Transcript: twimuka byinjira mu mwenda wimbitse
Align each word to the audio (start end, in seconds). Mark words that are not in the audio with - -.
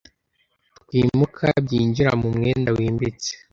twimuka 0.81 1.45
byinjira 1.65 2.11
mu 2.21 2.27
mwenda 2.35 2.69
wimbitse 2.77 3.31